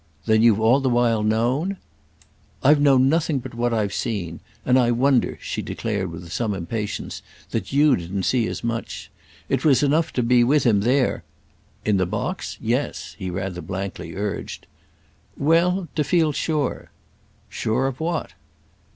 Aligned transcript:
"Then 0.25 0.41
you've 0.41 0.59
all 0.59 0.79
the 0.79 0.89
while 0.89 1.21
known—?" 1.21 1.77
"I've 2.63 2.81
known 2.81 3.07
nothing 3.07 3.37
but 3.37 3.53
what 3.53 3.71
I've 3.71 3.93
seen; 3.93 4.39
and 4.65 4.79
I 4.79 4.89
wonder," 4.89 5.37
she 5.39 5.61
declared 5.61 6.09
with 6.11 6.31
some 6.33 6.55
impatience, 6.55 7.21
"that 7.51 7.71
you 7.71 7.95
didn't 7.95 8.23
see 8.23 8.47
as 8.47 8.63
much. 8.63 9.11
It 9.47 9.63
was 9.63 9.83
enough 9.83 10.11
to 10.13 10.23
be 10.23 10.43
with 10.43 10.63
him 10.63 10.79
there—" 10.81 11.23
"In 11.85 11.97
the 11.97 12.07
box? 12.07 12.57
Yes," 12.59 13.15
he 13.19 13.29
rather 13.29 13.61
blankly 13.61 14.15
urged. 14.15 14.65
"Well—to 15.37 16.03
feel 16.03 16.31
sure." 16.31 16.89
"Sure 17.51 17.85
of 17.85 17.99
what?" 17.99 18.33